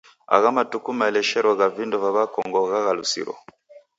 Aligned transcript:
Agha 0.35 0.49
matuku 0.57 0.89
maeleshero 0.99 1.49
gha 1.59 1.67
vindo 1.75 1.97
va 2.03 2.09
w'akongo 2.15 2.59
ghaghalusiro. 2.69 3.33